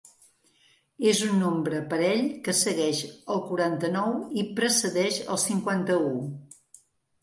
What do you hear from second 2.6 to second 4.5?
segueix el quaranta-nou i